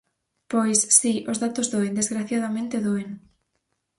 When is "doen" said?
1.73-1.97, 2.85-3.09